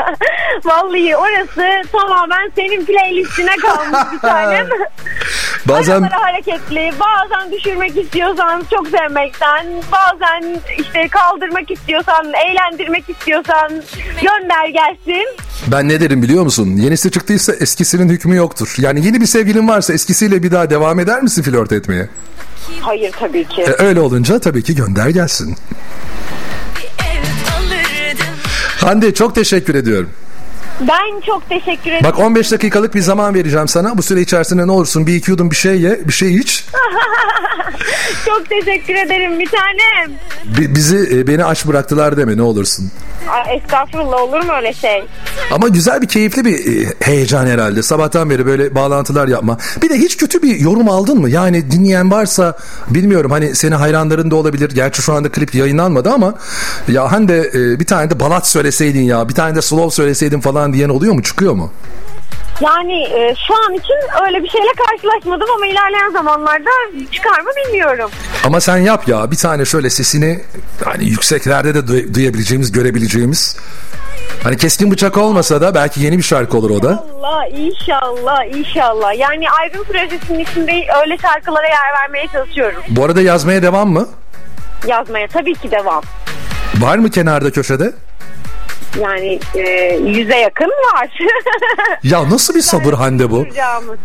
Vallahi 0.64 1.16
orası 1.16 1.88
tamamen 1.92 2.52
senin 2.56 2.84
playlistine 2.84 3.56
kalmış 3.56 4.12
bir 4.12 4.18
tanem. 4.18 4.68
Bazen 5.68 5.92
Araları 5.92 6.14
hareketli. 6.22 6.92
Bazen 7.00 7.52
düşürmek 7.52 7.96
istiyorsan 7.96 8.62
çok 8.70 8.88
sevmekten. 8.88 9.66
Bazen 9.92 10.60
işte 10.78 11.08
kaldırmak 11.08 11.70
istiyorsan, 11.70 12.32
eğlendirmek 12.46 13.10
istiyorsan 13.10 13.72
gönder 14.22 14.68
gelsin. 14.68 15.26
ben 15.66 15.88
ne 15.88 16.00
derim 16.00 16.22
biliyor 16.22 16.44
musun? 16.44 16.76
Yenisi 16.76 17.10
çıktıysa 17.10 17.52
eskisinin 17.52 18.08
hükmü 18.08 18.36
yoktur. 18.36 18.74
Yani 18.78 19.06
yeni 19.06 19.20
bir 19.20 19.26
sevgilin 19.26 19.68
varsa 19.68 19.92
eskisiyle 19.92 20.42
bir 20.42 20.50
daha 20.50 20.70
devam 20.70 21.00
eder 21.00 21.22
misin 21.22 21.42
flört 21.42 21.72
etmeye? 21.72 22.08
Hayır 22.80 23.12
tabii 23.20 23.44
ki. 23.44 23.62
E, 23.62 23.82
öyle 23.82 24.00
olunca 24.00 24.38
tabii 24.38 24.62
ki 24.62 24.74
gönder 24.74 25.08
gelsin. 25.08 25.56
Hande 28.84 29.14
çok 29.14 29.34
teşekkür 29.34 29.74
ediyorum. 29.74 30.10
Ben 30.80 31.20
çok 31.26 31.48
teşekkür 31.48 31.90
ederim. 31.90 32.04
Bak 32.04 32.18
15 32.18 32.52
dakikalık 32.52 32.94
bir 32.94 33.00
zaman 33.00 33.34
vereceğim 33.34 33.68
sana. 33.68 33.98
Bu 33.98 34.02
süre 34.02 34.20
içerisinde 34.20 34.66
ne 34.66 34.72
olursun 34.72 35.06
bir 35.06 35.14
iki 35.14 35.30
yudum 35.30 35.50
bir 35.50 35.56
şey 35.56 35.80
ye, 35.80 36.00
bir 36.08 36.12
şey 36.12 36.36
iç. 36.36 36.64
Çok 38.26 38.48
teşekkür 38.48 38.94
ederim 38.94 39.40
bir 39.40 39.48
tanem. 39.50 40.18
Bi- 40.44 40.74
bizi 40.74 41.08
e, 41.18 41.26
beni 41.26 41.44
aç 41.44 41.66
bıraktılar 41.66 42.16
deme 42.16 42.36
ne 42.36 42.42
olursun. 42.42 42.90
Aa, 43.28 43.50
estağfurullah 43.52 44.20
olur 44.22 44.44
mu 44.44 44.52
öyle 44.56 44.72
şey? 44.72 45.04
Ama 45.52 45.68
güzel 45.68 46.02
bir 46.02 46.06
keyifli 46.08 46.44
bir 46.44 46.82
e, 46.86 46.92
heyecan 47.00 47.46
herhalde. 47.46 47.82
Sabahtan 47.82 48.30
beri 48.30 48.46
böyle 48.46 48.74
bağlantılar 48.74 49.28
yapma. 49.28 49.58
Bir 49.82 49.90
de 49.90 49.94
hiç 49.98 50.16
kötü 50.16 50.42
bir 50.42 50.56
yorum 50.60 50.88
aldın 50.88 51.20
mı? 51.20 51.30
Yani 51.30 51.70
dinleyen 51.70 52.10
varsa 52.10 52.56
bilmiyorum 52.90 53.30
hani 53.30 53.54
seni 53.54 53.74
hayranların 53.74 54.30
da 54.30 54.36
olabilir. 54.36 54.70
Gerçi 54.74 55.02
şu 55.02 55.12
anda 55.12 55.28
klip 55.28 55.54
yayınlanmadı 55.54 56.10
ama 56.10 56.34
ya 56.88 57.12
Hande 57.12 57.50
e, 57.54 57.80
bir 57.80 57.86
tane 57.86 58.10
de 58.10 58.20
balat 58.20 58.48
söyleseydin 58.48 59.02
ya 59.02 59.28
bir 59.28 59.34
tane 59.34 59.54
de 59.56 59.62
slow 59.62 59.90
söyleseydin 59.96 60.40
falan 60.40 60.63
diyen 60.72 60.88
oluyor 60.88 61.14
mu? 61.14 61.22
Çıkıyor 61.22 61.52
mu? 61.54 61.72
Yani 62.60 63.02
e, 63.04 63.34
şu 63.48 63.54
an 63.54 63.74
için 63.74 63.94
öyle 64.26 64.42
bir 64.42 64.48
şeyle 64.48 64.70
karşılaşmadım 64.88 65.48
ama 65.56 65.66
ilerleyen 65.66 66.10
zamanlarda 66.10 66.70
çıkar 67.12 67.40
mı 67.40 67.50
bilmiyorum. 67.66 68.10
Ama 68.44 68.60
sen 68.60 68.76
yap 68.76 69.08
ya 69.08 69.30
bir 69.30 69.36
tane 69.36 69.64
şöyle 69.64 69.90
sesini 69.90 70.40
hani 70.84 71.04
yükseklerde 71.04 71.74
de 71.74 71.78
duy- 71.78 72.14
duyabileceğimiz, 72.14 72.72
görebileceğimiz. 72.72 73.56
Hani 74.42 74.56
keskin 74.56 74.90
bıçak 74.90 75.16
olmasa 75.18 75.60
da 75.60 75.74
belki 75.74 76.00
yeni 76.02 76.18
bir 76.18 76.22
şarkı 76.22 76.56
olur 76.58 76.70
o 76.70 76.82
da. 76.82 77.04
Allah 77.22 77.46
inşallah 77.46 78.44
inşallah. 78.56 79.18
Yani 79.18 79.50
ayrım 79.50 79.84
projesinin 79.84 80.38
içinde 80.38 80.72
öyle 81.02 81.18
şarkılara 81.18 81.66
yer 81.66 81.92
vermeye 82.02 82.28
çalışıyorum. 82.32 82.82
Bu 82.88 83.04
arada 83.04 83.20
yazmaya 83.20 83.62
devam 83.62 83.88
mı? 83.90 84.08
Yazmaya 84.86 85.28
tabii 85.28 85.54
ki 85.54 85.70
devam. 85.70 86.02
Var 86.78 86.98
mı 86.98 87.10
kenarda 87.10 87.50
köşede? 87.50 87.92
Yani 89.00 89.40
e, 89.54 89.94
yüze 90.06 90.36
yakın 90.36 90.68
var. 90.94 91.18
Ya 92.02 92.30
nasıl 92.30 92.54
bir 92.54 92.60
sabır 92.60 92.92
Hande 92.92 93.30
bu? 93.30 93.46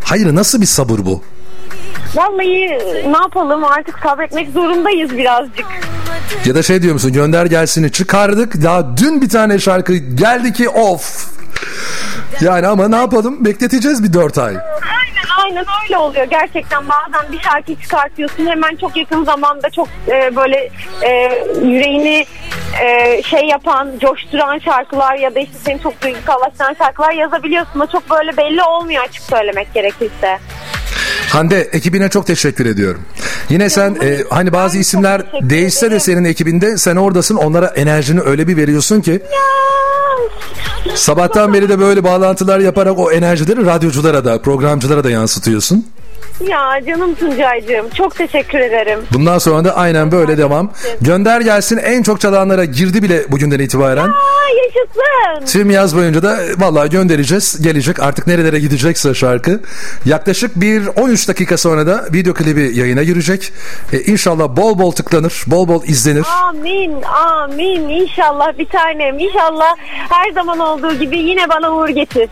Hayır 0.03 0.35
nasıl 0.35 0.61
bir 0.61 0.65
sabır 0.65 0.99
bu? 1.05 1.23
Vallahi 2.15 2.79
ne 3.11 3.17
yapalım 3.17 3.63
artık 3.63 3.99
sabretmek 4.03 4.49
zorundayız 4.49 5.17
birazcık. 5.17 5.65
Ya 6.45 6.55
da 6.55 6.63
şey 6.63 6.81
diyor 6.81 6.93
musun 6.93 7.13
gönder 7.13 7.45
gelsini 7.45 7.91
çıkardık 7.91 8.63
daha 8.63 8.97
dün 8.97 9.21
bir 9.21 9.29
tane 9.29 9.59
şarkı 9.59 9.93
geldi 9.95 10.53
ki 10.53 10.69
of. 10.69 11.29
Yani 12.41 12.67
ama 12.67 12.87
ne 12.87 12.95
yapalım 12.95 13.45
bekleteceğiz 13.45 14.03
bir 14.03 14.13
dört 14.13 14.37
ay. 14.37 14.55
Aynen 15.49 15.65
öyle 15.83 15.97
oluyor. 15.97 16.23
Gerçekten 16.23 16.83
bazen 16.89 17.31
bir 17.31 17.39
şarkı 17.39 17.81
çıkartıyorsun 17.81 18.45
hemen 18.45 18.75
çok 18.75 18.97
yakın 18.97 19.23
zamanda 19.23 19.69
çok 19.69 19.87
e, 20.07 20.35
böyle 20.35 20.69
e, 21.01 21.09
yüreğini 21.65 22.25
e, 22.83 23.21
şey 23.23 23.41
yapan, 23.41 23.91
coşturan 24.01 24.59
şarkılar 24.59 25.15
ya 25.15 25.35
da 25.35 25.39
işte 25.39 25.57
seni 25.65 25.81
çok 25.81 26.01
duygusallaştıran 26.01 26.73
şarkılar 26.73 27.11
yazabiliyorsun. 27.11 27.79
O 27.79 27.87
çok 27.87 28.09
böyle 28.09 28.37
belli 28.37 28.63
olmuyor 28.63 29.03
açık 29.03 29.23
söylemek 29.23 29.73
gerekirse. 29.73 30.39
Hande 31.29 31.59
ekibine 31.61 32.09
çok 32.09 32.27
teşekkür 32.27 32.65
ediyorum. 32.65 33.05
Yine 33.49 33.69
sen 33.69 33.97
e, 34.03 34.17
hani 34.29 34.53
bazı 34.53 34.77
isimler 34.77 35.21
değişse 35.41 35.91
de 35.91 35.99
senin 35.99 36.23
ekibinde 36.25 36.77
sen 36.77 36.95
oradasın 36.95 37.35
onlara 37.35 37.67
enerjini 37.67 38.21
öyle 38.21 38.47
bir 38.47 38.57
veriyorsun 38.57 39.01
ki 39.01 39.21
sabahtan 40.95 41.53
beri 41.53 41.69
de 41.69 41.79
böyle 41.79 42.03
bağlantılar 42.03 42.59
yaparak 42.59 42.99
o 42.99 43.11
enerjileri 43.11 43.65
radyoculara 43.65 44.25
da 44.25 44.41
programcılara 44.41 45.03
da 45.03 45.09
yansıtıyorsun. 45.09 45.85
Ya 46.47 46.81
canım 46.87 47.15
Tuncay'cığım 47.15 47.89
çok 47.89 48.15
teşekkür 48.15 48.59
ederim. 48.59 48.99
Bundan 49.13 49.37
sonra 49.37 49.65
da 49.65 49.75
aynen 49.75 50.11
böyle 50.11 50.37
devam. 50.37 50.71
Gönder 51.01 51.41
gelsin 51.41 51.77
en 51.77 52.03
çok 52.03 52.21
çalanlara 52.21 52.65
girdi 52.65 53.03
bile 53.03 53.31
bugünden 53.31 53.59
itibaren. 53.59 54.07
Aa 54.07 54.49
yaşasın. 54.65 55.45
Tüm 55.45 55.69
yaz 55.69 55.95
boyunca 55.95 56.23
da 56.23 56.43
e, 56.43 56.49
vallahi 56.57 56.89
göndereceğiz. 56.89 57.61
Gelecek 57.61 57.99
artık 57.99 58.27
nerelere 58.27 58.59
gidecekse 58.59 59.13
şarkı. 59.13 59.61
Yaklaşık 60.05 60.55
bir 60.55 60.87
13 60.87 61.27
dakika 61.27 61.57
sonra 61.57 61.87
da 61.87 62.05
video 62.13 62.33
klibi 62.33 62.77
yayına 62.77 63.03
girecek. 63.03 63.53
E, 63.93 63.99
inşallah 63.99 64.57
bol 64.57 64.79
bol 64.79 64.91
tıklanır, 64.91 65.43
bol 65.47 65.67
bol 65.67 65.83
izlenir. 65.83 66.25
Amin 66.43 67.01
amin 67.01 67.89
inşallah 67.89 68.57
bir 68.57 68.67
tanem 68.69 69.19
inşallah 69.19 69.75
her 70.09 70.31
zaman 70.31 70.59
olduğu 70.59 70.93
gibi 70.93 71.17
yine 71.17 71.49
bana 71.49 71.71
uğur 71.71 71.89
getir. 71.89 72.29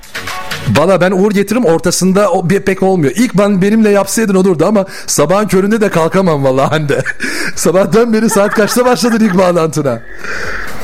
Valla 0.75 1.01
ben 1.01 1.11
uğur 1.11 1.31
getiririm 1.31 1.65
ortasında 1.65 2.31
o 2.31 2.49
bir 2.49 2.59
pek 2.59 2.83
olmuyor. 2.83 3.13
İlk 3.15 3.33
ben 3.37 3.61
benimle 3.61 3.89
yapsaydın 3.89 4.35
olurdu 4.35 4.65
ama 4.65 4.85
sabahın 5.07 5.47
köründe 5.47 5.81
de 5.81 5.89
kalkamam 5.89 6.43
vallahi 6.43 6.69
Hande. 6.69 7.03
Sabahtan 7.55 8.13
beri 8.13 8.29
saat 8.29 8.51
kaçta 8.51 8.85
başladın 8.85 9.25
ilk 9.25 9.37
bağlantına? 9.37 10.01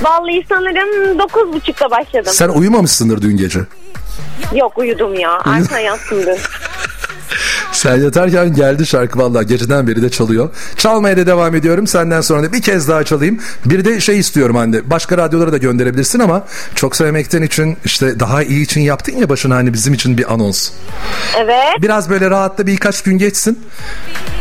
Vallahi 0.02 0.46
sanırım 0.50 1.20
9.30'da 1.20 1.92
başladım. 1.92 2.32
Sen 2.34 2.50
uyumamışsındır 2.50 3.22
dün 3.22 3.38
gece. 3.38 3.60
Yok 4.56 4.78
uyudum 4.78 5.14
ya 5.20 5.42
erken 5.46 5.80
yattım 5.90 6.18
dün. 6.26 6.38
Sen 7.72 7.96
yatarken 8.02 8.54
geldi 8.54 8.86
şarkı 8.86 9.20
vallahi 9.20 9.48
geceden 9.48 9.88
beri 9.88 10.02
de 10.02 10.10
çalıyor. 10.10 10.50
Çalmaya 10.78 11.18
da 11.18 11.28
devam 11.28 11.56
ediyorum. 11.56 11.88
Senden 11.88 12.22
sonra 12.22 12.44
da 12.44 12.54
bir 12.54 12.62
kez 12.62 12.88
daha 12.88 13.04
çalayım. 13.04 13.40
Bir 13.66 13.86
de 13.86 14.00
şey 14.00 14.20
istiyorum 14.20 14.56
Hande. 14.56 14.90
Başka 14.90 15.18
radyolara 15.18 15.52
da 15.52 15.58
gönderebilirsin 15.58 16.20
ama 16.20 16.44
çok 16.76 16.96
sevmekten 16.96 17.42
için 17.42 17.78
işte 17.86 18.20
daha 18.20 18.44
iyi 18.44 18.64
için 18.66 18.82
yaptın 18.82 19.18
ya 19.18 19.30
başına 19.30 19.56
hani 19.56 19.74
bizim 19.74 19.94
için 19.94 20.18
bir 20.18 20.34
anons. 20.34 20.70
Evet 21.38 21.82
Biraz 21.82 22.10
böyle 22.10 22.30
rahatla 22.30 22.68
birkaç 22.68 23.02
gün 23.02 23.18
geçsin. 23.18 23.60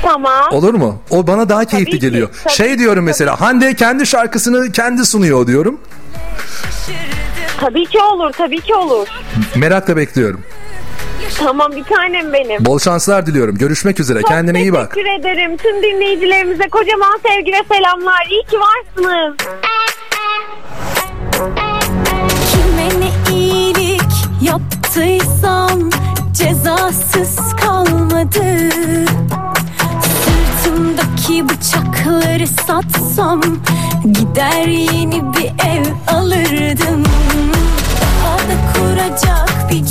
tamam. 0.02 0.52
Olur 0.52 0.74
mu? 0.74 1.02
O 1.10 1.26
bana 1.26 1.48
daha 1.48 1.64
keyifli 1.64 1.92
ki, 1.92 1.98
geliyor. 1.98 2.28
tabii 2.44 2.54
şey 2.54 2.78
diyorum 2.78 3.04
mesela 3.04 3.40
Hande 3.40 3.74
kendi 3.74 4.06
şarkısını 4.06 4.72
kendi 4.72 5.06
sunuyor 5.06 5.46
diyorum. 5.46 5.80
Tabii 7.60 7.86
ki 7.86 7.98
olur 8.00 8.32
tabii 8.32 8.60
ki 8.60 8.74
olur. 8.74 9.06
Merakla 9.56 9.96
bekliyorum. 9.96 10.40
Tamam 11.38 11.72
bir 11.72 11.84
tanem 11.84 12.32
benim. 12.32 12.64
Bol 12.64 12.78
şanslar 12.78 13.26
diliyorum. 13.26 13.58
Görüşmek 13.58 14.00
üzere. 14.00 14.20
Çok 14.20 14.28
Kendine 14.30 14.60
iyi 14.62 14.72
bak. 14.72 14.94
Teşekkür 14.94 15.20
ederim. 15.20 15.56
Tüm 15.56 15.82
dinleyicilerimize 15.82 16.68
kocaman 16.68 17.20
sevgi 17.26 17.52
ve 17.52 17.74
selamlar. 17.74 18.26
İyi 18.30 18.42
ki 18.46 18.56
varsınız. 18.60 19.36
Kime 22.52 22.88
ne 23.00 23.36
iyilik 23.36 24.02
yaptıysam 24.42 25.90
cezasız 26.32 27.56
kalmadı 27.56 28.70
Sırtımdaki 30.02 31.48
bıçakları 31.48 32.46
satsam 32.46 33.40
gider 34.12 34.66
yeni 34.66 35.22
bir 35.32 35.66
ev 35.66 35.84
alırdım 36.14 37.02
Daha 38.02 38.38
da 38.38 38.72
kuracak 38.74 39.70
bir 39.70 39.86